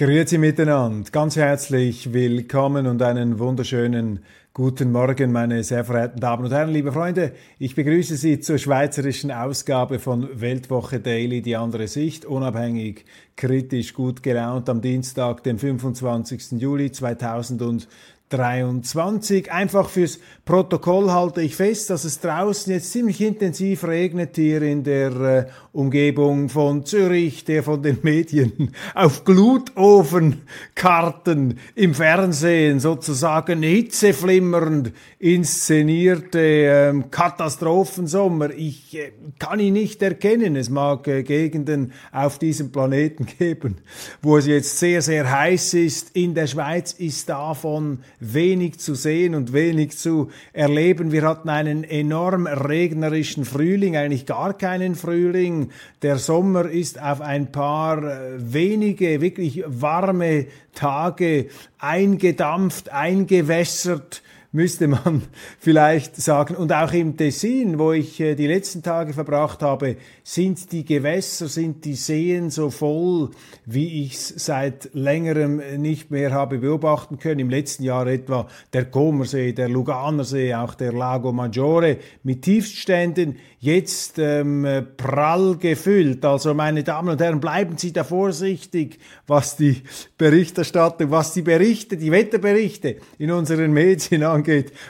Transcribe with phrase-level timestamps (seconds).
[0.00, 4.20] Grüezi miteinander, ganz herzlich willkommen und einen wunderschönen
[4.54, 7.34] guten Morgen, meine sehr verehrten Damen und Herren, liebe Freunde.
[7.58, 13.04] Ich begrüße Sie zur schweizerischen Ausgabe von Weltwoche Daily, die andere Sicht, unabhängig,
[13.36, 16.52] kritisch, gut gelaunt am Dienstag, dem 25.
[16.52, 17.86] Juli 2020.
[18.30, 19.52] 23.
[19.52, 24.82] Einfach fürs Protokoll halte ich fest, dass es draußen jetzt ziemlich intensiv regnet hier in
[24.82, 34.92] der äh, Umgebung von Zürich, der von den Medien auf Glutofenkarten im Fernsehen sozusagen hitzeflimmernd
[35.18, 38.48] inszenierte ähm, Katastrophensommer.
[38.50, 40.56] Ich äh, kann ihn nicht erkennen.
[40.56, 43.82] Es mag äh, Gegenden auf diesem Planeten geben,
[44.22, 46.16] wo es jetzt sehr, sehr heiß ist.
[46.16, 51.10] In der Schweiz ist davon wenig zu sehen und wenig zu erleben.
[51.10, 55.70] Wir hatten einen enorm regnerischen Frühling, eigentlich gar keinen Frühling.
[56.02, 61.48] Der Sommer ist auf ein paar äh, wenige, wirklich warme Tage
[61.78, 64.22] eingedampft, eingewässert
[64.52, 65.22] müsste man
[65.58, 66.56] vielleicht sagen.
[66.56, 71.48] Und auch im Tessin, wo ich äh, die letzten Tage verbracht habe, sind die Gewässer,
[71.48, 73.30] sind die Seen so voll,
[73.66, 77.40] wie ich es seit längerem nicht mehr habe beobachten können.
[77.40, 84.18] Im letzten Jahr etwa der Comersee, der Luganersee, auch der Lago Maggiore mit Tiefständen, jetzt
[84.18, 86.24] ähm, prall gefüllt.
[86.24, 89.82] Also meine Damen und Herren, bleiben Sie da vorsichtig, was die
[90.16, 94.39] Berichterstattung, was die Berichte, die Wetterberichte in unseren Medien angeht.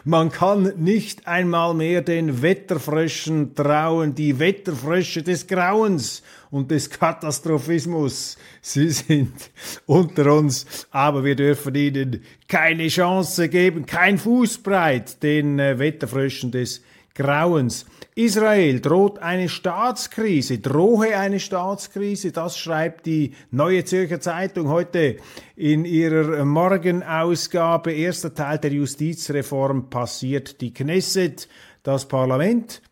[0.05, 8.37] Man kann nicht einmal mehr den Wetterfröschen trauen, die Wetterfrösche des Grauens und des Katastrophismus.
[8.61, 9.33] Sie sind
[9.87, 16.83] unter uns, aber wir dürfen ihnen keine Chance geben, kein Fußbreit den äh, Wetterfröschen des
[17.15, 17.87] Grauens.
[18.15, 25.17] Israel droht eine Staatskrise, drohe eine Staatskrise, das schreibt die Neue Zürcher Zeitung heute
[25.55, 27.93] in ihrer Morgenausgabe.
[27.93, 31.49] Erster Teil der Justizreform passiert die Knesset,
[31.83, 32.83] das Parlament,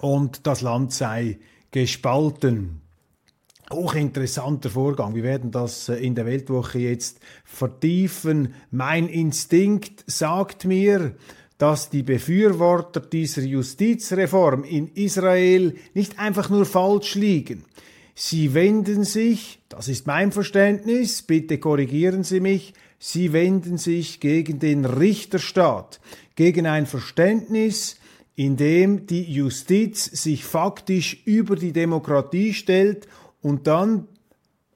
[0.00, 1.38] und das Land sei
[1.70, 2.80] gespalten.
[3.70, 5.14] Hochinteressanter Vorgang.
[5.14, 8.54] Wir werden das äh, in der Weltwoche jetzt vertiefen.
[8.70, 11.16] Mein Instinkt sagt mir,
[11.58, 17.64] dass die Befürworter dieser Justizreform in Israel nicht einfach nur falsch liegen.
[18.14, 24.58] Sie wenden sich, das ist mein Verständnis, bitte korrigieren Sie mich, sie wenden sich gegen
[24.58, 26.00] den Richterstaat,
[26.34, 27.96] gegen ein Verständnis,
[28.34, 33.08] in dem die Justiz sich faktisch über die Demokratie stellt
[33.40, 34.06] und dann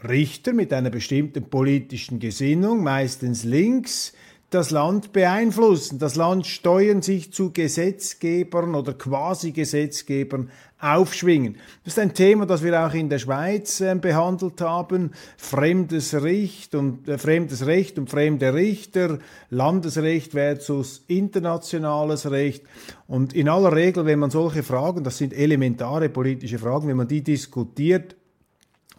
[0.02, 4.12] Richter mit einer bestimmten politischen Gesinnung, meistens links,
[4.54, 11.56] das Land beeinflussen, das Land steuern, sich zu Gesetzgebern oder Quasi-Gesetzgebern aufschwingen.
[11.84, 15.12] Das ist ein Thema, das wir auch in der Schweiz äh, behandelt haben.
[15.38, 22.64] Fremdes Recht und äh, fremdes Recht und fremde Richter, Landesrecht versus internationales Recht.
[23.06, 27.08] Und in aller Regel, wenn man solche Fragen, das sind elementare politische Fragen, wenn man
[27.08, 28.16] die diskutiert,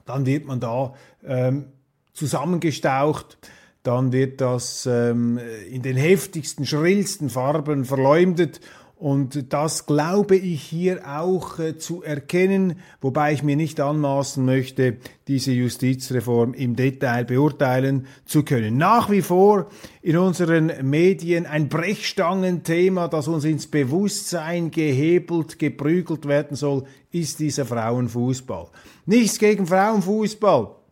[0.06, 0.94] dann wird man da
[1.24, 1.66] ähm,
[2.14, 3.38] zusammengestaucht
[3.83, 5.39] dann wird das ähm,
[5.69, 8.61] in den heftigsten, schrillsten Farben verleumdet.
[8.95, 14.95] Und das glaube ich hier auch äh, zu erkennen, wobei ich mir nicht anmaßen möchte,
[15.27, 18.77] diese Justizreform im Detail beurteilen zu können.
[18.77, 19.67] Nach wie vor
[20.01, 27.66] in unseren Medien ein Brechstangenthema, das uns ins Bewusstsein gehebelt, geprügelt werden soll, ist dieser
[27.66, 28.67] Frauenfußball.
[29.05, 30.83] Nichts gegen Frauenfußball.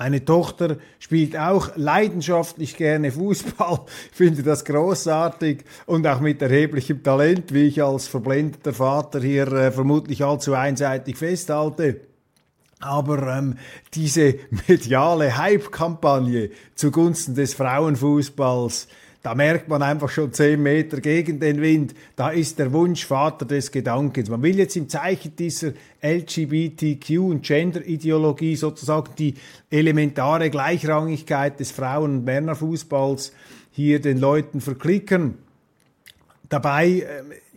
[0.00, 3.80] Meine Tochter spielt auch leidenschaftlich gerne Fußball,
[4.10, 9.52] ich finde das großartig und auch mit erheblichem Talent, wie ich als verblendeter Vater hier
[9.52, 12.00] äh, vermutlich allzu einseitig festhalte.
[12.78, 13.58] Aber ähm,
[13.92, 14.36] diese
[14.68, 18.88] mediale Hype-Kampagne zugunsten des Frauenfußballs,
[19.22, 21.94] da merkt man einfach schon zehn Meter gegen den Wind.
[22.16, 24.30] Da ist der Wunsch Vater des Gedankens.
[24.30, 25.72] Man will jetzt im Zeichen dieser
[26.02, 29.34] LGBTQ und Gender-Ideologie sozusagen die
[29.70, 33.32] elementare Gleichrangigkeit des Frauen- und Männerfußballs
[33.72, 35.34] hier den Leuten verklicken.
[36.50, 37.04] Dabei äh,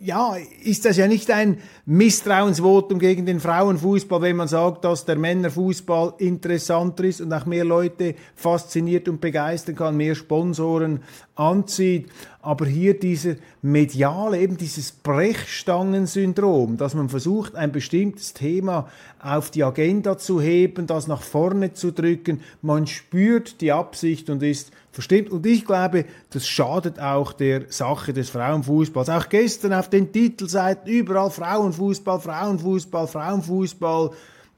[0.00, 5.16] ja, ist das ja nicht ein Misstrauensvotum gegen den Frauenfußball, wenn man sagt, dass der
[5.16, 11.00] Männerfußball interessanter ist und auch mehr Leute fasziniert und begeistern kann, mehr Sponsoren
[11.34, 12.08] anzieht.
[12.40, 18.88] Aber hier dieser mediale, eben dieses Brechstangensyndrom, dass man versucht, ein bestimmtes Thema
[19.20, 22.42] auf die Agenda zu heben, das nach vorne zu drücken.
[22.62, 25.30] Man spürt die Absicht und ist verstimmt.
[25.30, 29.08] Und ich glaube, das schadet auch der Sache des Frauenfußballs.
[29.08, 34.10] Auch gestern auf den Titelseiten überall Frauenfußball, Frauenfußball, Frauenfußball.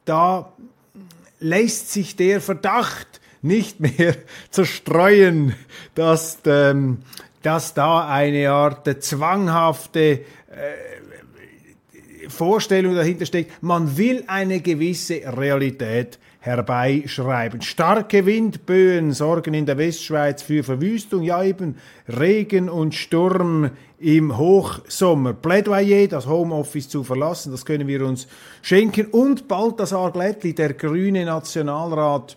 [0.05, 0.53] Da
[1.41, 4.15] lässt sich der Verdacht nicht mehr
[4.51, 5.55] zerstreuen,
[5.95, 6.99] dass, ähm,
[7.43, 10.21] dass da eine Art zwanghafte äh,
[12.29, 13.63] Vorstellung dahinter steckt.
[13.63, 17.61] Man will eine gewisse Realität herbeischreiben.
[17.61, 21.77] Starke Windböen sorgen in der Westschweiz für Verwüstung, ja eben
[22.09, 25.33] Regen und Sturm im Hochsommer.
[25.33, 28.29] Plädoyer, das Homeoffice zu verlassen, das können wir uns
[28.63, 29.07] schenken.
[29.07, 32.37] Und Balthasar Glättli, der grüne Nationalrat,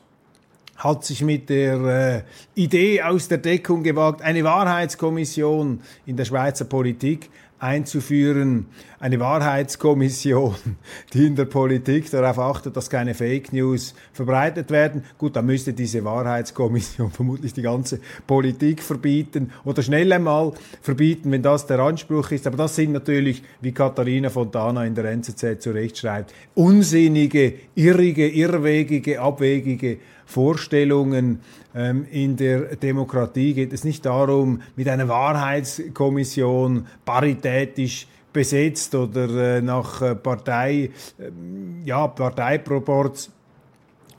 [0.78, 2.26] hat sich mit der
[2.56, 7.30] äh, Idee aus der Deckung gewagt, eine Wahrheitskommission in der Schweizer Politik
[7.60, 8.68] einzuführen,
[9.00, 10.56] eine Wahrheitskommission,
[11.14, 15.04] die in der Politik darauf achtet, dass keine Fake News verbreitet werden.
[15.18, 21.42] Gut, dann müsste diese Wahrheitskommission vermutlich die ganze Politik verbieten oder schnell einmal verbieten, wenn
[21.42, 22.48] das der Anspruch ist.
[22.48, 28.28] Aber das sind natürlich, wie Katharina Fontana in der NZZ zu Recht schreibt, unsinnige, irrige,
[28.28, 31.40] irrwegige, abwegige Vorstellungen.
[31.76, 39.62] Ähm, in der Demokratie geht es nicht darum, mit einer Wahrheitskommission paritätisch besetzt oder äh,
[39.62, 43.32] nach äh, Partei, ähm, ja, Parteiproports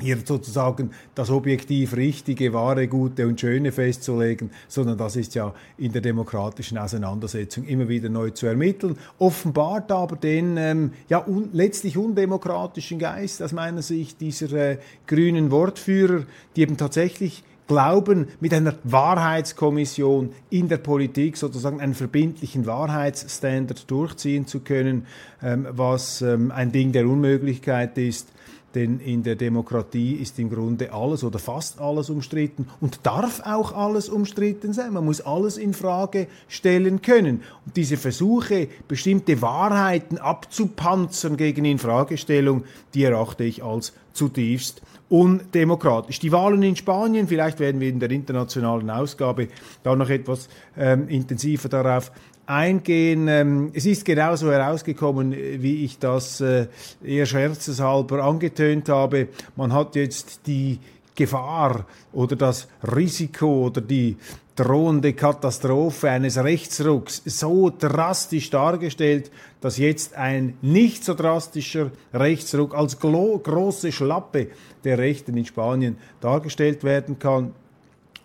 [0.00, 5.92] hier sozusagen das objektiv Richtige, Wahre, Gute und Schöne festzulegen, sondern das ist ja in
[5.92, 8.96] der demokratischen Auseinandersetzung immer wieder neu zu ermitteln.
[9.18, 15.50] Offenbart aber den ähm, ja un letztlich undemokratischen Geist aus meiner Sicht dieser äh, grünen
[15.50, 16.24] Wortführer,
[16.56, 24.48] die eben tatsächlich glauben, mit einer Wahrheitskommission in der Politik sozusagen einen verbindlichen Wahrheitsstandard durchziehen
[24.48, 25.06] zu können,
[25.40, 28.26] ähm, was ähm, ein Ding der Unmöglichkeit ist
[28.74, 33.72] denn in der Demokratie ist im Grunde alles oder fast alles umstritten und darf auch
[33.72, 34.92] alles umstritten sein.
[34.92, 37.42] Man muss alles in Frage stellen können.
[37.66, 42.64] Und diese Versuche, bestimmte Wahrheiten abzupanzern gegen Infragestellung,
[42.94, 46.20] die erachte ich als zutiefst undemokratisch.
[46.20, 49.48] Die Wahlen in Spanien, vielleicht werden wir in der internationalen Ausgabe
[49.82, 52.12] da noch etwas ähm, intensiver darauf
[52.50, 53.28] eingehen.
[53.28, 56.66] Ähm, es ist genauso herausgekommen, wie ich das äh,
[57.02, 59.28] eher scherzeshalber angetönt habe.
[59.56, 60.78] Man hat jetzt die
[61.14, 64.16] Gefahr oder das Risiko oder die
[64.56, 69.30] drohende Katastrophe eines Rechtsrucks so drastisch dargestellt,
[69.60, 74.48] dass jetzt ein nicht so drastischer Rechtsruck als große Schlappe
[74.84, 77.54] der Rechten in Spanien dargestellt werden kann.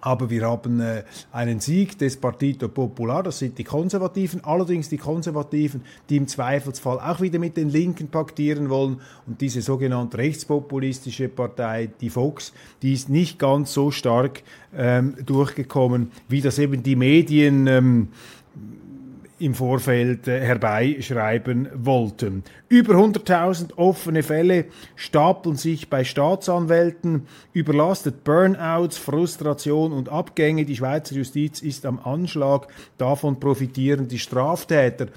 [0.05, 4.99] Aber wir haben äh, einen Sieg des Partito Popular, das sind die Konservativen, allerdings die
[4.99, 9.01] Konservativen, die im Zweifelsfall auch wieder mit den Linken paktieren wollen.
[9.25, 12.53] Und diese sogenannte rechtspopulistische Partei, die Vox,
[12.83, 14.43] die ist nicht ganz so stark
[14.77, 18.09] ähm, durchgekommen, wie das eben die Medien ähm,
[19.39, 22.43] im Vorfeld äh, herbeischreiben wollten.
[22.69, 24.65] Über 100.000 offene Fälle
[24.95, 30.65] stapeln sich bei Staatsanwälten, überlastet Burnouts, Frustration und Abgänge.
[30.65, 32.67] Die Schweizer Justiz ist am Anschlag.
[32.97, 35.07] Davon profitieren die Straftäter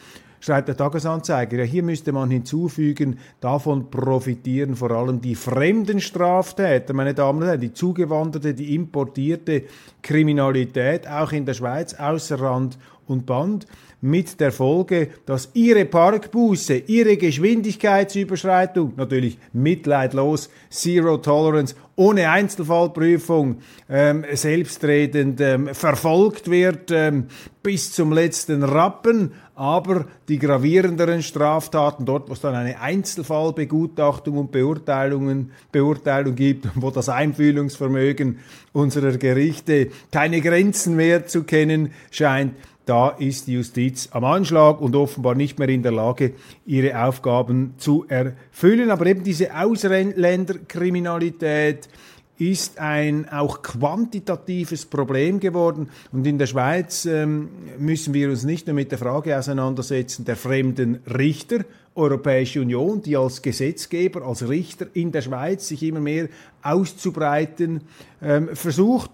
[0.41, 1.59] schreibt der Tagesanzeiger.
[1.59, 7.49] Ja, hier müsste man hinzufügen, davon profitieren vor allem die fremden Straftäter, meine Damen und
[7.49, 9.65] Herren, die zugewanderte, die importierte
[10.03, 13.67] Kriminalität, auch in der Schweiz, außer Rand und Band
[14.01, 24.25] mit der Folge, dass ihre Parkbuße, ihre Geschwindigkeitsüberschreitung, natürlich mitleidlos, Zero Tolerance, ohne Einzelfallprüfung, ähm,
[24.33, 27.27] selbstredend ähm, verfolgt wird ähm,
[27.61, 34.53] bis zum letzten Rappen, aber die gravierenderen Straftaten, dort wo es dann eine Einzelfallbegutachtung und
[34.53, 38.39] Beurteilungen, Beurteilung gibt, wo das Einfühlungsvermögen
[38.73, 42.55] unserer Gerichte keine Grenzen mehr zu kennen scheint,
[42.89, 46.33] da ist die Justiz am Anschlag und offenbar nicht mehr in der Lage,
[46.65, 48.91] ihre Aufgaben zu erfüllen.
[48.91, 51.91] Aber eben diese Ausländerkriminalität
[52.39, 55.91] ist ein auch quantitatives Problem geworden.
[56.13, 60.37] Und in der Schweiz ähm, müssen wir uns nicht nur mit der Frage auseinandersetzen der
[60.37, 66.29] fremden Richter, Europäische Union, die als Gesetzgeber, als Richter in der Schweiz sich immer mehr
[66.63, 67.81] auszubreiten
[68.23, 69.11] ähm, versucht,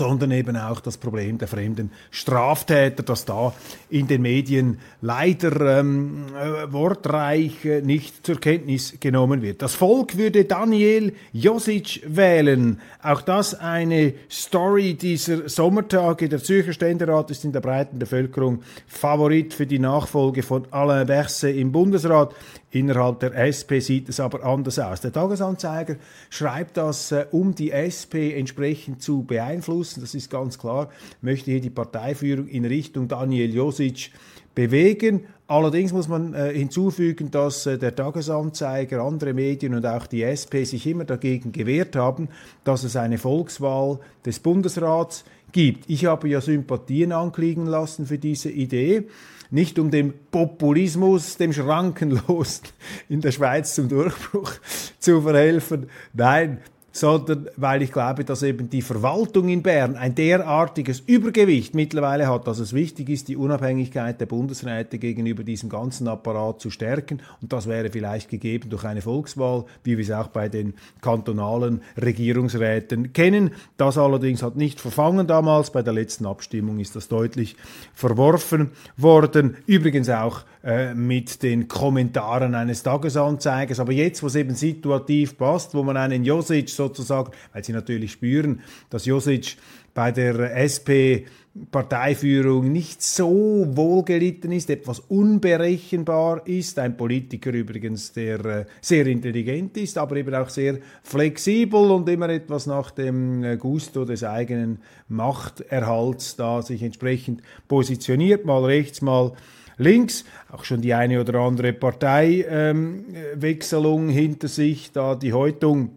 [0.00, 3.52] sondern eben auch das Problem der fremden Straftäter, das da
[3.90, 9.60] in den Medien leider ähm, äh, wortreich äh, nicht zur Kenntnis genommen wird.
[9.60, 12.80] Das Volk würde Daniel Josic wählen.
[13.02, 16.30] Auch das eine Story dieser Sommertage.
[16.30, 21.54] Der Zürcher Ständerat ist in der breiten Bevölkerung Favorit für die Nachfolge von Alain Berset
[21.54, 22.34] im Bundesrat.
[22.72, 25.00] Innerhalb der SP sieht es aber anders aus.
[25.00, 25.96] Der Tagesanzeiger
[26.28, 30.00] schreibt das, äh, um die SP entsprechend zu beeinflussen.
[30.00, 30.88] Das ist ganz klar.
[31.20, 34.12] Möchte hier die Parteiführung in Richtung Daniel Josic
[34.54, 35.26] bewegen.
[35.48, 40.62] Allerdings muss man äh, hinzufügen, dass äh, der Tagesanzeiger, andere Medien und auch die SP
[40.62, 42.28] sich immer dagegen gewehrt haben,
[42.62, 45.90] dass es eine Volkswahl des Bundesrats gibt.
[45.90, 49.08] Ich habe ja Sympathien anklicken lassen für diese Idee
[49.50, 52.68] nicht um dem Populismus, dem Schrankenlosen
[53.08, 54.52] in der Schweiz zum Durchbruch
[54.98, 55.88] zu verhelfen.
[56.12, 56.60] Nein,
[56.92, 62.46] sondern weil ich glaube, dass eben die Verwaltung in Bern ein derartiges Übergewicht mittlerweile hat,
[62.46, 67.22] dass es wichtig ist, die Unabhängigkeit der Bundesräte gegenüber diesem ganzen Apparat zu stärken.
[67.40, 71.82] Und das wäre vielleicht gegeben durch eine Volkswahl, wie wir es auch bei den kantonalen
[72.00, 73.52] Regierungsräten kennen.
[73.76, 75.70] Das allerdings hat nicht verfangen damals.
[75.70, 77.56] Bei der letzten Abstimmung ist das deutlich
[77.94, 79.56] verworfen worden.
[79.66, 83.80] Übrigens auch äh, mit den Kommentaren eines Tagesanzeigers.
[83.80, 88.12] Aber jetzt, wo es eben situativ passt, wo man einen Josic sozusagen, weil sie natürlich
[88.12, 89.56] spüren, dass Josic
[89.94, 91.26] bei der SP
[91.72, 96.78] Parteiführung nicht so wohlgelitten ist, etwas unberechenbar ist.
[96.78, 102.28] Ein Politiker übrigens, der äh, sehr intelligent ist, aber eben auch sehr flexibel und immer
[102.28, 109.32] etwas nach dem äh, Gusto des eigenen Machterhalts da sich entsprechend positioniert, mal rechts, mal
[109.80, 110.24] links.
[110.50, 115.92] Auch schon die eine oder andere Parteiwechselung ähm, hinter sich, da die Häutung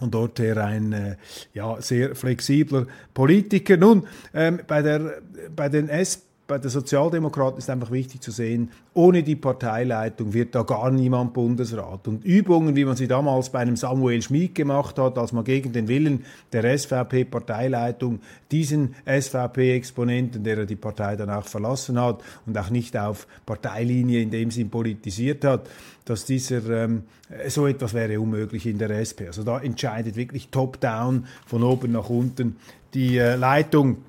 [0.00, 1.16] und dorther ein äh,
[1.54, 3.76] ja, sehr flexibler Politiker.
[3.76, 5.22] Nun, ähm, bei, der,
[5.54, 10.54] bei den SP bei den Sozialdemokraten ist einfach wichtig zu sehen, ohne die Parteileitung wird
[10.54, 12.06] da gar niemand Bundesrat.
[12.06, 15.72] Und Übungen, wie man sie damals bei einem Samuel Schmid gemacht hat, als man gegen
[15.72, 22.68] den Willen der SVP-Parteileitung diesen SVP-Exponenten, der er die Partei danach verlassen hat und auch
[22.68, 25.70] nicht auf Parteilinie in dem Sinn politisiert hat,
[26.04, 27.04] dass dieser ähm,
[27.48, 29.24] so etwas wäre unmöglich in der SP.
[29.28, 32.56] Also da entscheidet wirklich top-down von oben nach unten
[32.92, 34.04] die äh, Leitung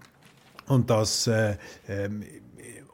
[0.67, 1.55] und das äh,
[1.87, 2.23] ähm,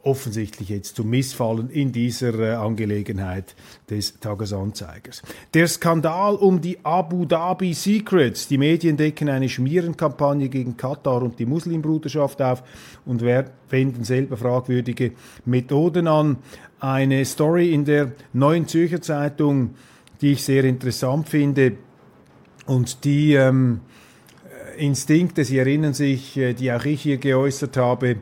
[0.04, 3.56] offensichtlich jetzt zum Missfallen in dieser äh, Angelegenheit
[3.90, 5.22] des Tagesanzeigers.
[5.54, 8.48] Der Skandal um die Abu Dhabi Secrets.
[8.48, 12.64] Die Medien decken eine Schmierenkampagne gegen Katar und die Muslimbruderschaft auf
[13.06, 15.12] und wenden selber fragwürdige
[15.46, 16.38] Methoden an.
[16.80, 19.76] Eine Story in der Neuen Zürcher Zeitung,
[20.22, 21.74] die ich sehr interessant finde
[22.66, 23.82] und die ähm,
[24.80, 28.18] Instinkte, Sie erinnern sich, äh, die auch ich hier geäußert habe,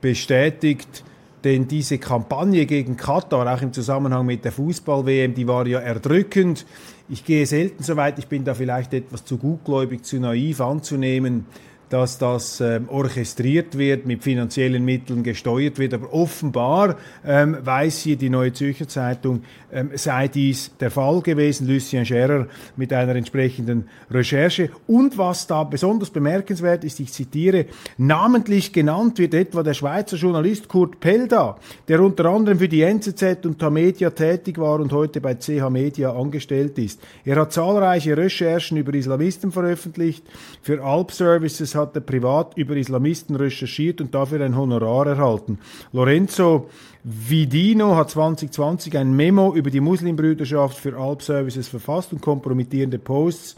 [0.00, 1.04] bestätigt.
[1.44, 6.66] Denn diese Kampagne gegen Katar, auch im Zusammenhang mit der Fußball-WM, die war ja erdrückend.
[7.08, 11.46] Ich gehe selten so weit, ich bin da vielleicht etwas zu gutgläubig, zu naiv anzunehmen,
[11.90, 15.92] dass das ähm, orchestriert wird, mit finanziellen Mitteln gesteuert wird.
[15.92, 19.42] Aber offenbar ähm, weiß hier die Neue Zürcher Zeitung,
[19.72, 21.66] ähm, sei dies der Fall gewesen.
[21.66, 24.70] Lucien Scherer mit einer entsprechenden Recherche.
[24.86, 27.66] Und was da besonders bemerkenswert ist, ich zitiere,
[27.98, 33.44] namentlich genannt wird etwa der Schweizer Journalist Kurt Pelda, der unter anderem für die NZZ
[33.44, 37.00] und Tamedia tätig war und heute bei CH Media angestellt ist.
[37.24, 40.24] Er hat zahlreiche Recherchen über Islamisten veröffentlicht.
[40.62, 45.58] Für Alp Services hat er privat über Islamisten recherchiert und dafür ein Honorar erhalten.
[45.92, 46.68] Lorenzo
[47.02, 53.56] Vidino hat 2020 ein Memo über die Muslimbrüderschaft für Alp Services verfasst und kompromittierende Posts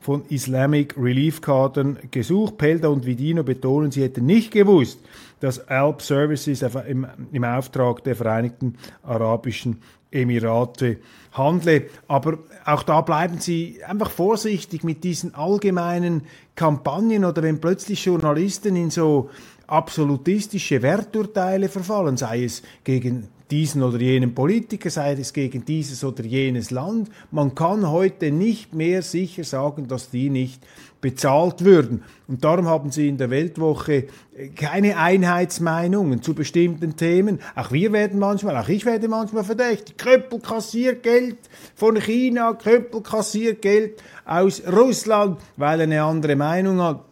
[0.00, 2.56] von Islamic Relief Kadern gesucht.
[2.56, 5.00] Pelda und Vidino betonen, sie hätten nicht gewusst,
[5.40, 10.98] dass Alp Services im, im Auftrag der Vereinigten Arabischen Emirate
[11.38, 11.86] handle.
[12.08, 16.22] Aber auch da bleiben Sie einfach vorsichtig mit diesen allgemeinen
[16.56, 19.30] Kampagnen oder wenn plötzlich Journalisten in so
[19.66, 26.24] absolutistische Werturteile verfallen, sei es gegen diesen oder jenen Politiker, sei es gegen dieses oder
[26.24, 27.10] jenes Land.
[27.30, 30.62] Man kann heute nicht mehr sicher sagen, dass die nicht
[31.00, 32.02] bezahlt würden.
[32.26, 37.38] Und darum haben sie in der Weltwoche äh, keine Einheitsmeinungen zu bestimmten Themen.
[37.54, 39.96] Auch wir werden manchmal, auch ich werde manchmal verdächtig.
[39.96, 41.38] Köppel kassiert Geld
[41.74, 47.04] von China, Köppel kassiert Geld aus Russland, weil er eine andere Meinung hat.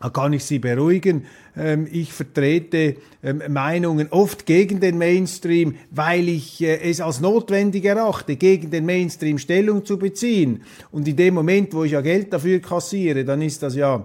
[0.00, 1.24] Da kann ich Sie beruhigen.
[1.56, 7.84] Ähm, ich vertrete ähm, Meinungen oft gegen den Mainstream, weil ich äh, es als notwendig
[7.84, 10.62] erachte, gegen den Mainstream Stellung zu beziehen.
[10.90, 14.04] Und in dem Moment, wo ich ja Geld dafür kassiere, dann ist das ja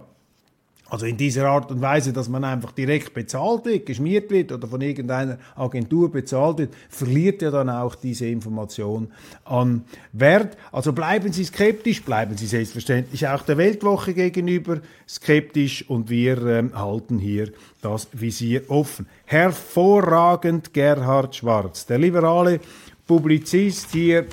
[0.90, 4.68] Also in dieser Art und Weise, dass man einfach direkt bezahlt wird, geschmiert wird oder
[4.68, 9.12] von irgendeiner Agentur bezahlt wird, verliert ja dann auch diese Information
[9.46, 10.58] an Wert.
[10.72, 16.72] Also bleiben Sie skeptisch, bleiben Sie selbstverständlich auch der Weltwoche gegenüber skeptisch und wir ähm,
[16.74, 19.08] halten hier das Visier offen.
[19.26, 22.60] Hervorragend Gerhard Schwarz, der liberale
[23.08, 24.26] Publizist hier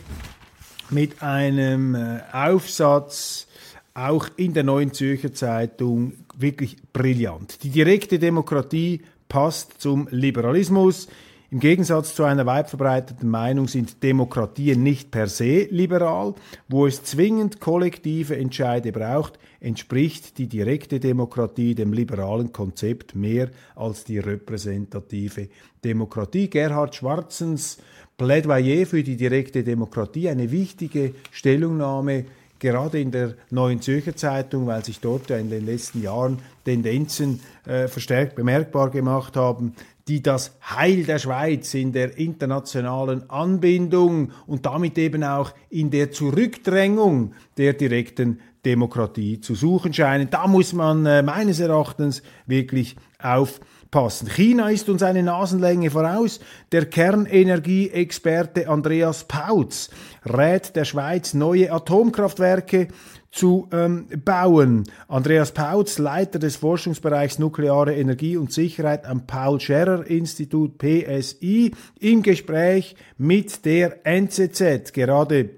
[0.90, 3.46] mit einem äh, Aufsatz,
[3.94, 7.62] auch in der Neuen Zürcher Zeitung wirklich brillant.
[7.62, 11.08] Die direkte Demokratie passt zum Liberalismus.
[11.50, 16.34] Im Gegensatz zu einer weit verbreiteten Meinung sind Demokratien nicht per se liberal.
[16.68, 24.04] Wo es zwingend kollektive Entscheide braucht, entspricht die direkte Demokratie dem liberalen Konzept mehr als
[24.04, 25.48] die repräsentative
[25.84, 26.50] Demokratie.
[26.50, 27.78] Gerhard Schwarzens
[28.16, 32.24] Plädoyer für die direkte Demokratie, eine wichtige Stellungnahme
[32.58, 37.40] gerade in der Neuen Zürcher Zeitung, weil sich dort ja in den letzten Jahren Tendenzen
[37.66, 39.74] äh, verstärkt bemerkbar gemacht haben,
[40.08, 46.12] die das Heil der Schweiz in der internationalen Anbindung und damit eben auch in der
[46.12, 50.30] Zurückdrängung der direkten Demokratie zu suchen scheinen.
[50.30, 53.60] Da muss man äh, meines Erachtens wirklich auf
[53.96, 54.28] passen.
[54.28, 56.38] China ist uns eine Nasenlänge voraus.
[56.70, 59.88] Der Kernenergieexperte Andreas Pautz
[60.26, 62.88] rät der Schweiz, neue Atomkraftwerke
[63.30, 64.84] zu ähm, bauen.
[65.08, 72.22] Andreas Pautz, Leiter des Forschungsbereichs Nukleare Energie und Sicherheit am Paul Scherrer Institut PSI, im
[72.22, 74.92] Gespräch mit der NZZ.
[74.92, 75.48] Gerade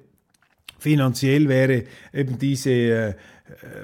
[0.79, 3.15] finanziell wäre eben diese äh,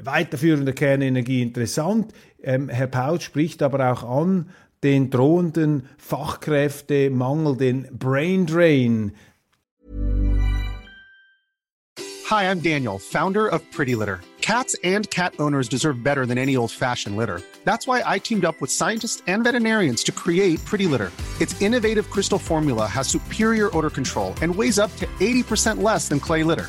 [0.03, 2.13] Weiterführung der Kernenergie interessant.
[2.43, 4.51] Ähm, Herr Pautz spricht aber auch an
[4.83, 9.13] den drohenden Fachkräftemangel, den Brain Drain.
[12.31, 14.21] Hi, I'm Daniel, founder of Pretty Litter.
[14.41, 17.41] Cats and cat owners deserve better than any old-fashioned litter.
[17.65, 21.11] That's why I teamed up with scientists and veterinarians to create Pretty Litter.
[21.41, 26.21] Its innovative crystal formula has superior odor control and weighs up to 80% less than
[26.21, 26.69] clay litter.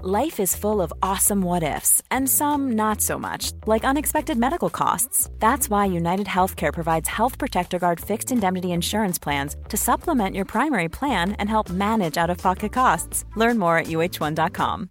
[0.00, 4.70] Life is full of awesome what ifs, and some not so much, like unexpected medical
[4.70, 5.28] costs.
[5.40, 10.44] That's why United Healthcare provides Health Protector Guard fixed indemnity insurance plans to supplement your
[10.44, 13.24] primary plan and help manage out of pocket costs.
[13.34, 14.88] Learn more at uh1.com.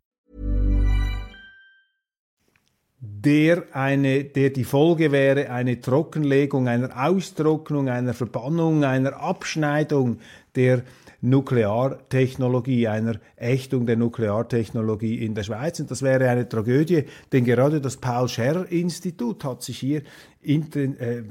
[3.00, 10.20] Der, eine, der die Folge wäre eine Trockenlegung, einer Austrocknung, einer Verbannung, einer Abschneidung
[10.56, 10.84] der
[11.22, 15.80] Nukleartechnologie, einer Ächtung der Nukleartechnologie in der Schweiz.
[15.80, 20.02] Und das wäre eine Tragödie, denn gerade das Paul Scherrer Institut hat sich hier
[20.42, 21.24] inter, äh,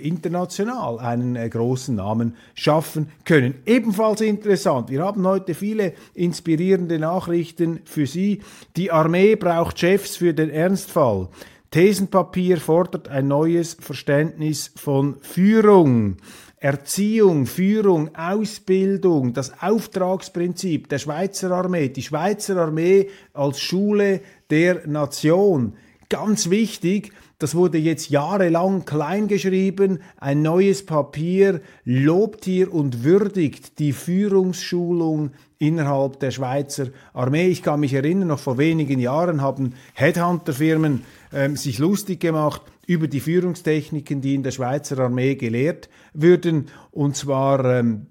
[0.00, 3.54] international einen äh, großen Namen schaffen können.
[3.66, 8.40] Ebenfalls interessant, wir haben heute viele inspirierende Nachrichten für Sie.
[8.76, 11.28] Die Armee braucht Chefs für den Ernstfall.
[11.74, 16.18] Thesenpapier fordert ein neues Verständnis von Führung.
[16.58, 25.72] Erziehung, Führung, Ausbildung, das Auftragsprinzip der Schweizer Armee, die Schweizer Armee als Schule der Nation.
[26.08, 27.10] Ganz wichtig,
[27.40, 36.20] das wurde jetzt jahrelang kleingeschrieben, ein neues Papier lobt hier und würdigt die Führungsschulung innerhalb
[36.20, 37.48] der Schweizer Armee.
[37.48, 41.02] Ich kann mich erinnern, noch vor wenigen Jahren haben Headhunter-Firmen
[41.34, 47.16] ähm, sich lustig gemacht über die Führungstechniken, die in der Schweizer Armee gelehrt würden, und
[47.16, 48.06] zwar ähm,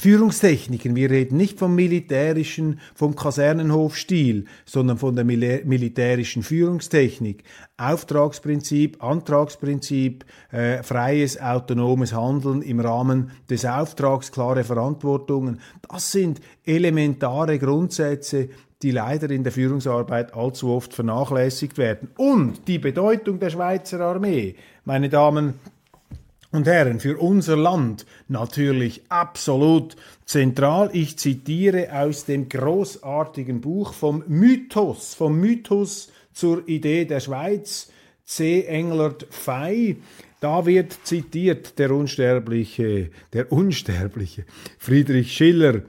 [0.00, 0.94] Führungstechniken.
[0.94, 7.42] Wir reden nicht vom militärischen, vom Kasernenhofstil, sondern von der Mil militärischen Führungstechnik.
[7.78, 15.60] Auftragsprinzip, Antragsprinzip, äh, freies, autonomes Handeln im Rahmen des Auftrags, klare Verantwortungen.
[15.90, 18.50] Das sind elementare Grundsätze,
[18.82, 22.10] die leider in der Führungsarbeit allzu oft vernachlässigt werden.
[22.16, 25.54] Und die Bedeutung der Schweizer Armee, meine Damen
[26.50, 30.90] und Herren, für unser Land natürlich absolut zentral.
[30.92, 37.90] Ich zitiere aus dem großartigen Buch vom Mythos, vom Mythos zur Idee der Schweiz,
[38.24, 38.64] C.
[38.64, 39.96] Englert Fey.
[40.40, 44.44] Da wird zitiert der unsterbliche, der unsterbliche
[44.78, 45.82] Friedrich Schiller.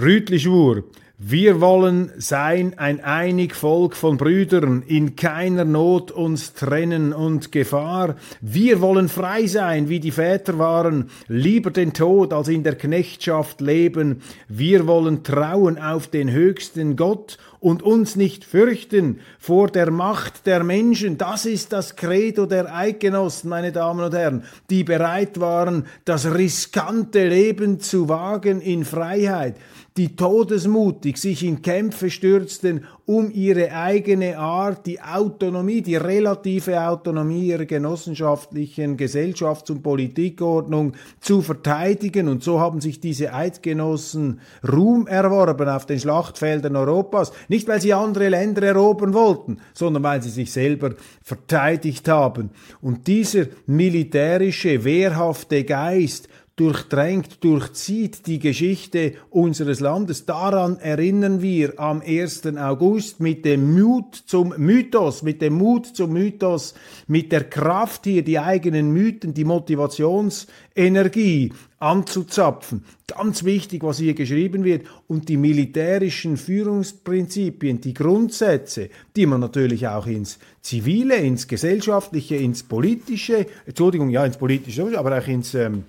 [0.00, 0.84] Rütli schwur,
[1.24, 8.16] Wir wollen sein ein einig Volk von Brüdern, in keiner Not uns trennen und Gefahr.
[8.40, 13.60] Wir wollen frei sein, wie die Väter waren, lieber den Tod als in der Knechtschaft
[13.60, 14.20] leben.
[14.48, 20.64] Wir wollen trauen auf den höchsten Gott und uns nicht fürchten vor der Macht der
[20.64, 21.18] Menschen.
[21.18, 27.28] Das ist das Credo der Eidgenossen, meine Damen und Herren, die bereit waren, das riskante
[27.28, 29.54] Leben zu wagen in Freiheit
[29.96, 37.48] die todesmutig sich in Kämpfe stürzten, um ihre eigene Art, die Autonomie, die relative Autonomie
[37.48, 42.28] ihrer genossenschaftlichen Gesellschafts- und Politikordnung zu verteidigen.
[42.28, 47.32] Und so haben sich diese Eidgenossen Ruhm erworben auf den Schlachtfeldern Europas.
[47.48, 52.50] Nicht, weil sie andere Länder erobern wollten, sondern weil sie sich selber verteidigt haben.
[52.80, 56.28] Und dieser militärische, wehrhafte Geist
[56.62, 60.26] durchdrängt, durchzieht die Geschichte unseres Landes.
[60.26, 62.46] Daran erinnern wir am 1.
[62.56, 66.74] August mit dem Mut zum Mythos, mit dem Mut zum Mythos,
[67.08, 72.84] mit der Kraft hier, die eigenen Mythen, die Motivationsenergie anzuzapfen.
[73.08, 74.86] Ganz wichtig, was hier geschrieben wird.
[75.08, 82.62] Und die militärischen Führungsprinzipien, die Grundsätze, die man natürlich auch ins Zivile, ins Gesellschaftliche, ins
[82.62, 85.82] Politische, Entschuldigung, ja, ins Politische, aber auch ins ähm,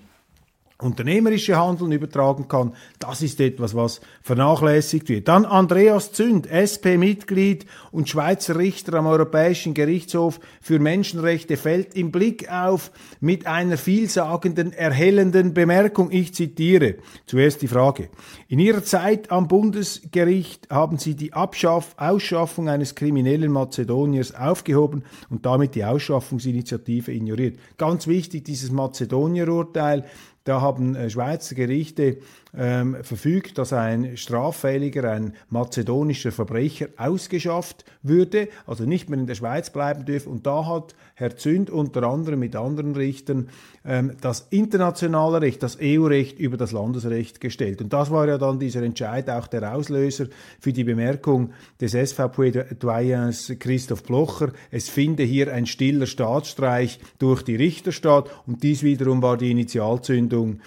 [0.82, 2.74] unternehmerische Handeln übertragen kann.
[2.98, 5.28] Das ist etwas, was vernachlässigt wird.
[5.28, 12.50] Dann Andreas Zünd, SP-Mitglied und Schweizer Richter am Europäischen Gerichtshof für Menschenrechte, fällt im Blick
[12.50, 16.10] auf mit einer vielsagenden, erhellenden Bemerkung.
[16.10, 18.08] Ich zitiere zuerst die Frage.
[18.48, 25.46] In Ihrer Zeit am Bundesgericht haben Sie die Abschaff Ausschaffung eines kriminellen Mazedoniers aufgehoben und
[25.46, 27.58] damit die Ausschaffungsinitiative ignoriert.
[27.78, 30.04] Ganz wichtig, dieses Mazedonier-Urteil
[30.44, 32.18] da haben äh, Schweizer Gerichte
[32.56, 39.34] ähm, verfügt, dass ein straffälliger, ein mazedonischer Verbrecher ausgeschafft würde, also nicht mehr in der
[39.34, 40.28] Schweiz bleiben dürfe.
[40.28, 43.48] Und da hat Herr Zünd unter anderem mit anderen Richtern
[43.84, 47.80] ähm, das internationale Recht, das EU-Recht über das Landesrecht gestellt.
[47.80, 50.26] Und das war ja dann dieser Entscheid auch der Auslöser
[50.60, 57.56] für die Bemerkung des SVP-Doyens Christoph Blocher, es finde hier ein stiller Staatsstreich durch die
[57.56, 58.30] Richter statt.
[58.46, 60.60] Und dies wiederum war die Initialzündung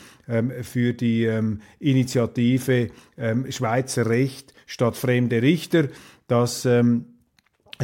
[0.62, 5.88] für die ähm, Initiative ähm, Schweizer Recht statt fremde Richter,
[6.28, 7.06] dass ähm,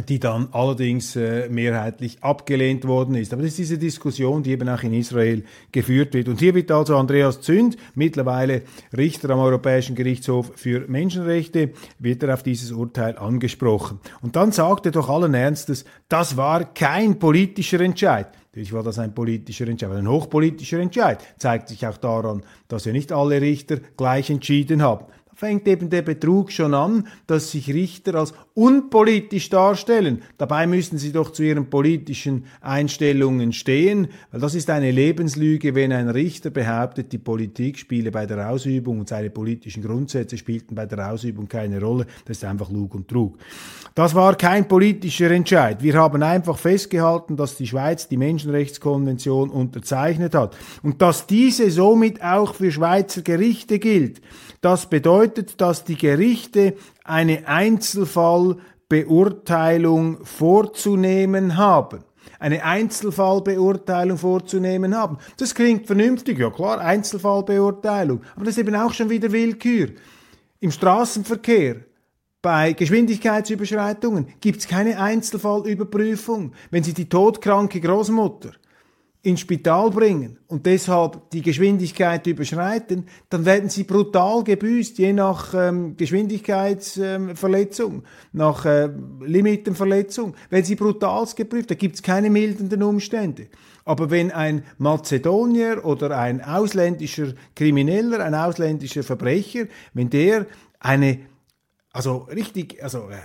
[0.08, 3.32] die dann allerdings äh, mehrheitlich abgelehnt worden ist.
[3.32, 6.28] Aber das ist diese Diskussion, die eben auch in Israel geführt wird.
[6.28, 8.62] Und hier wird also Andreas Zünd, mittlerweile
[8.96, 14.00] Richter am Europäischen Gerichtshof für Menschenrechte, wird er auf dieses Urteil angesprochen.
[14.20, 18.28] Und dann sagt er doch allen Ernstes, das war kein politischer Entscheid.
[18.50, 21.18] Natürlich war das ein politischer Entscheid, ein hochpolitischer Entscheid.
[21.38, 26.02] Zeigt sich auch daran, dass ja nicht alle Richter gleich entschieden haben fängt eben der
[26.02, 30.22] Betrug schon an, dass sich Richter als unpolitisch darstellen.
[30.38, 35.92] Dabei müssen sie doch zu ihren politischen Einstellungen stehen, weil das ist eine Lebenslüge, wenn
[35.92, 40.86] ein Richter behauptet, die Politik spiele bei der Ausübung und seine politischen Grundsätze spielten bei
[40.86, 42.06] der Ausübung keine Rolle.
[42.24, 43.38] Das ist einfach Lug und Trug.
[43.94, 45.82] Das war kein politischer Entscheid.
[45.82, 52.22] Wir haben einfach festgehalten, dass die Schweiz die Menschenrechtskonvention unterzeichnet hat und dass diese somit
[52.22, 54.20] auch für Schweizer Gerichte gilt.
[54.60, 62.04] Das bedeutet, dass die Gerichte eine Einzelfallbeurteilung vorzunehmen haben
[62.38, 65.16] eine Einzelfallbeurteilung vorzunehmen haben.
[65.38, 69.92] Das klingt vernünftig, ja klar, Einzelfallbeurteilung, aber das ist eben auch schon wieder Willkür.
[70.60, 71.76] Im Straßenverkehr,
[72.42, 76.52] bei Geschwindigkeitsüberschreitungen gibt es keine Einzelfallüberprüfung.
[76.70, 78.50] Wenn Sie die todkranke Großmutter
[79.24, 85.54] ins Spital bringen und deshalb die Geschwindigkeit überschreiten, dann werden sie brutal gebüßt, je nach
[85.54, 88.90] ähm, Geschwindigkeitsverletzung, ähm, nach äh,
[89.22, 93.46] Limitenverletzung, werden sie brutal geprüft, da gibt es keine mildernden Umstände.
[93.86, 100.44] Aber wenn ein Mazedonier oder ein ausländischer Krimineller, ein ausländischer Verbrecher, wenn der
[100.80, 101.20] eine,
[101.92, 103.16] also richtig, also äh,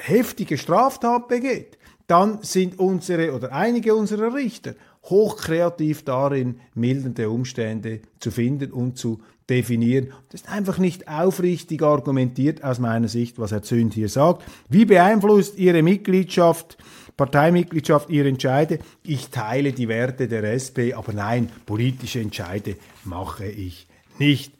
[0.00, 4.74] heftige Straftat begeht, dann sind unsere oder einige unserer Richter
[5.10, 10.12] hochkreativ darin, mildernde Umstände zu finden und zu definieren.
[10.30, 14.42] Das ist einfach nicht aufrichtig argumentiert aus meiner Sicht, was Herr Zünd hier sagt.
[14.68, 16.76] Wie beeinflusst Ihre Mitgliedschaft,
[17.16, 18.78] Parteimitgliedschaft Ihre Entscheide?
[19.02, 23.86] Ich teile die Werte der SP, aber nein, politische Entscheide mache ich
[24.18, 24.57] nicht.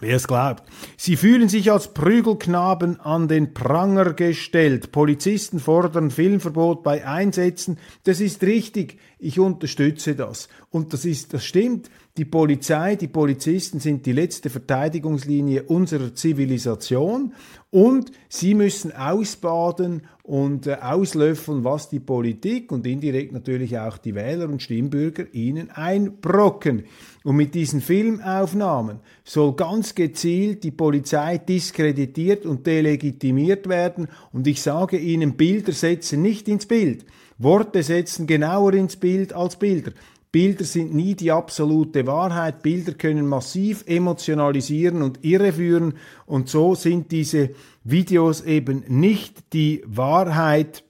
[0.00, 0.64] Wer es glaubt.
[0.96, 4.92] Sie fühlen sich als Prügelknaben an den Pranger gestellt.
[4.92, 7.78] Polizisten fordern Filmverbot bei Einsätzen.
[8.04, 8.98] Das ist richtig.
[9.18, 10.48] ich unterstütze das.
[10.70, 11.90] Und das ist, das stimmt.
[12.16, 17.34] Die Polizei, die Polizisten sind die letzte Verteidigungslinie unserer Zivilisation
[17.70, 24.16] und sie müssen ausbaden und äh, auslöffeln, was die Politik und indirekt natürlich auch die
[24.16, 26.82] Wähler und Stimmbürger ihnen einbrocken.
[27.22, 34.08] Und mit diesen Filmaufnahmen soll ganz gezielt die Polizei diskreditiert und delegitimiert werden.
[34.32, 37.04] Und ich sage Ihnen, Bilder setzen nicht ins Bild.
[37.38, 39.92] Worte setzen genauer ins Bild als Bilder.
[40.32, 42.62] Bilder sind nie die absolute Wahrheit.
[42.62, 45.94] Bilder können massiv emotionalisieren und irreführen.
[46.24, 47.50] Und so sind diese
[47.82, 50.84] Videos eben nicht die Wahrheit,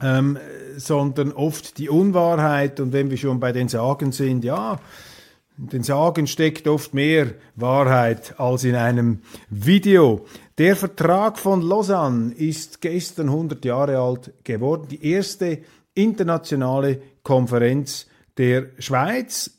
[0.00, 0.38] ähm,
[0.78, 2.80] sondern oft die Unwahrheit.
[2.80, 4.80] Und wenn wir schon bei den Sagen sind, ja,
[5.58, 10.24] in den Sagen steckt oft mehr Wahrheit als in einem Video.
[10.56, 14.86] Der Vertrag von Lausanne ist gestern 100 Jahre alt geworden.
[14.88, 15.58] Die erste
[15.94, 18.06] internationale Konferenz
[18.38, 19.50] der Schweiz.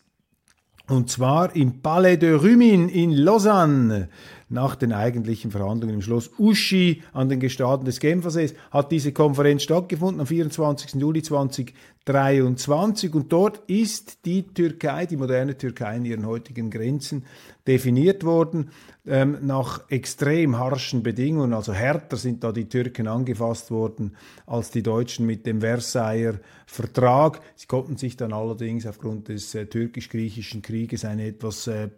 [0.87, 4.09] Und zwar im Palais de Rumin in Lausanne.
[4.51, 9.61] Nach den eigentlichen Verhandlungen im Schloss Uschi an den Gestaden des Genfersees hat diese Konferenz
[9.61, 10.99] stattgefunden am 24.
[10.99, 17.25] Juli 2023 und dort ist die Türkei, die moderne Türkei in ihren heutigen Grenzen
[17.67, 18.71] definiert worden
[19.05, 24.15] ähm, nach extrem harschen Bedingungen, also härter sind da die Türken angefasst worden
[24.47, 27.41] als die Deutschen mit dem Versailler Vertrag.
[27.55, 31.89] Sie konnten sich dann allerdings aufgrund des äh, türkisch-griechischen Krieges eine etwas äh,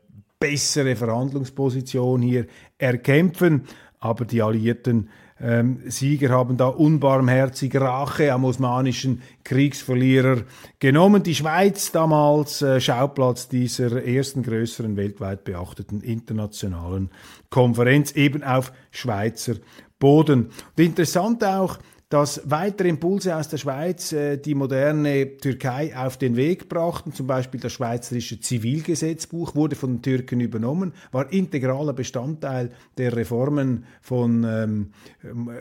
[0.42, 3.64] bessere Verhandlungsposition hier erkämpfen,
[4.00, 10.44] aber die Alliierten ähm, Sieger haben da unbarmherzig Rache am osmanischen Kriegsverlierer
[10.80, 11.24] genommen.
[11.24, 17.10] Die Schweiz damals äh, Schauplatz dieser ersten größeren weltweit beachteten internationalen
[17.50, 19.56] Konferenz, eben auf Schweizer
[20.00, 20.50] Boden.
[20.78, 21.78] Und interessant auch,
[22.12, 27.14] dass weitere Impulse aus der Schweiz äh, die moderne Türkei auf den Weg brachten.
[27.14, 33.86] Zum Beispiel das schweizerische Zivilgesetzbuch wurde von den Türken übernommen, war integraler Bestandteil der Reformen
[34.02, 34.90] von ähm,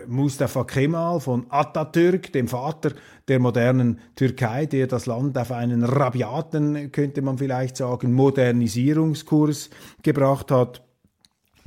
[0.08, 2.94] Mustafa Kemal, von Atatürk, dem Vater
[3.28, 9.70] der modernen Türkei, der das Land auf einen rabiaten, könnte man vielleicht sagen, Modernisierungskurs
[10.02, 10.82] gebracht hat.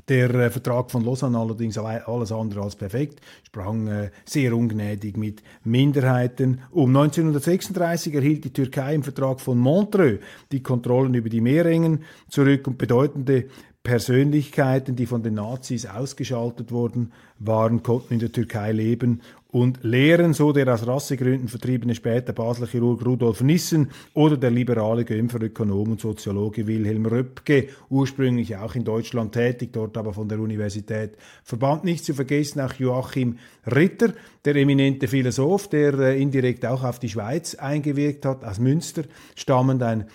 [0.10, 5.42] Der äh, Vertrag von Lausanne allerdings alles andere als perfekt, sprang äh, sehr ungnädig mit
[5.64, 6.90] Minderheiten um.
[6.90, 10.20] 1936 erhielt die Türkei im Vertrag von Montreux
[10.52, 13.48] die Kontrollen über die Meerengen zurück und bedeutende
[13.84, 19.22] Persönlichkeiten, die von den Nazis ausgeschaltet worden waren, konnten in der Türkei leben
[19.54, 25.06] und lehren, so der aus Rassegründen vertriebene später Basler Chirurg Rudolf Nissen oder der liberale
[25.06, 30.40] Genfer Ökonom und Soziologe Wilhelm Röpke, ursprünglich auch in Deutschland tätig, dort aber von der
[30.40, 31.84] Universität verbannt.
[31.84, 33.38] Nicht zu vergessen auch Joachim
[33.68, 34.14] Ritter,
[34.44, 39.04] der eminente Philosoph, der äh, indirekt auch auf die Schweiz eingewirkt hat, aus Münster
[39.36, 40.06] stammend, ein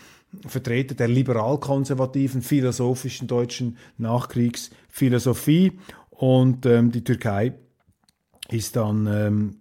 [0.48, 5.78] Vertreter der liberal-konservativen philosophischen deutschen Nachkriegsphilosophie
[6.10, 7.54] und ähm, die Türkei
[8.50, 9.56] ist dann ähm,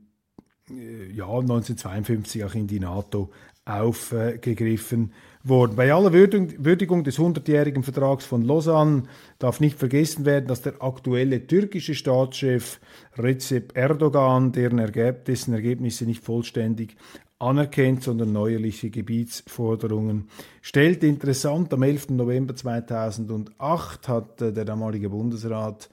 [0.69, 3.32] äh, ja, 1952 auch in die NATO
[3.65, 5.12] aufgegriffen
[5.43, 5.76] worden.
[5.76, 9.04] Bei aller Würdigung des 100-jährigen Vertrags von Lausanne
[9.39, 12.80] darf nicht vergessen werden, dass der aktuelle türkische Staatschef
[13.17, 16.95] Recep Erdogan Ergeb dessen Ergebnisse nicht vollständig
[17.39, 20.30] anerkennt, sondern neuerliche Gebietsforderungen
[20.62, 21.04] stellt.
[21.04, 22.10] Interessant, am 11.
[22.12, 25.89] November 2008 hat äh, der damalige Bundesrat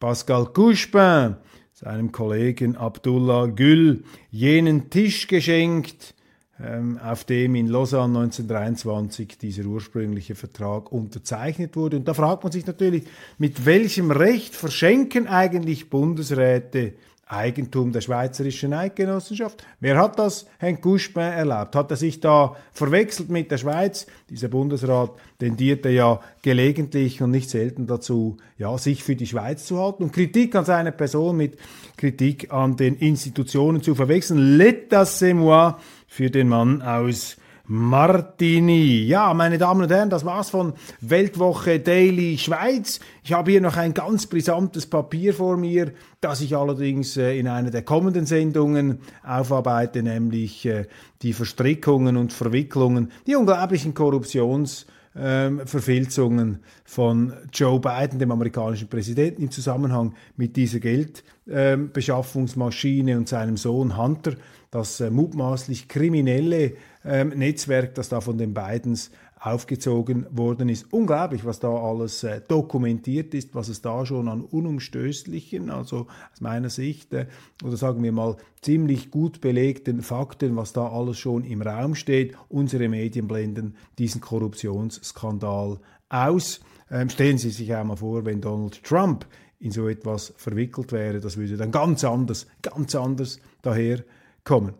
[0.00, 1.36] Pascal Couchepin
[1.78, 6.16] seinem Kollegen Abdullah Gül jenen Tisch geschenkt,
[6.60, 11.98] ähm, auf dem in Lausanne 1923 dieser ursprüngliche Vertrag unterzeichnet wurde.
[11.98, 13.04] Und da fragt man sich natürlich,
[13.38, 16.94] mit welchem Recht verschenken eigentlich Bundesräte
[17.28, 19.64] Eigentum der Schweizerischen Eidgenossenschaft.
[19.80, 21.76] Wer hat das Herrn Couchepin erlaubt?
[21.76, 24.06] Hat er sich da verwechselt mit der Schweiz?
[24.30, 29.78] Dieser Bundesrat tendierte ja gelegentlich und nicht selten dazu, ja, sich für die Schweiz zu
[29.78, 31.58] halten und Kritik an seiner Person mit
[31.96, 34.58] Kritik an den Institutionen zu verwechseln.
[34.58, 37.36] L'état c'est moi für den Mann aus
[37.70, 39.02] Martini.
[39.02, 42.98] Ja, meine Damen und Herren, das war's von Weltwoche Daily Schweiz.
[43.22, 47.46] Ich habe hier noch ein ganz brisantes Papier vor mir, das ich allerdings äh, in
[47.46, 50.86] einer der kommenden Sendungen aufarbeite, nämlich äh,
[51.20, 54.86] die Verstrickungen und Verwicklungen, die unglaublichen Korruptions-
[55.20, 63.28] ähm, Verfilzungen von Joe Biden, dem amerikanischen Präsidenten, im Zusammenhang mit dieser Geldbeschaffungsmaschine ähm, und
[63.28, 64.34] seinem Sohn Hunter,
[64.70, 70.92] das äh, mutmaßlich kriminelle ähm, Netzwerk, das da von den Bidens aufgezogen worden ist.
[70.92, 76.40] Unglaublich, was da alles äh, dokumentiert ist, was es da schon an unumstößlichen, also aus
[76.40, 77.26] meiner Sicht, äh,
[77.62, 82.36] oder sagen wir mal ziemlich gut belegten Fakten, was da alles schon im Raum steht.
[82.48, 86.60] Unsere Medien blenden diesen Korruptionsskandal aus.
[86.90, 89.26] Ähm, stellen Sie sich einmal vor, wenn Donald Trump
[89.60, 94.74] in so etwas verwickelt wäre, das würde dann ganz anders, ganz anders daherkommen.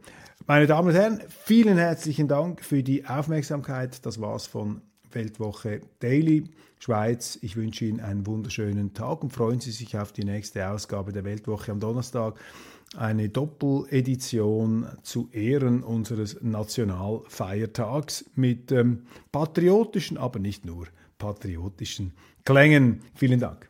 [0.50, 4.06] Meine Damen und Herren, vielen herzlichen Dank für die Aufmerksamkeit.
[4.06, 4.80] Das war's von
[5.12, 6.44] Weltwoche Daily
[6.78, 7.38] Schweiz.
[7.42, 11.24] Ich wünsche Ihnen einen wunderschönen Tag und freuen Sie sich auf die nächste Ausgabe der
[11.24, 12.40] Weltwoche am Donnerstag.
[12.96, 20.86] Eine Doppeledition zu Ehren unseres Nationalfeiertags mit ähm, patriotischen, aber nicht nur
[21.18, 22.14] patriotischen
[22.46, 23.02] Klängen.
[23.14, 23.68] Vielen Dank.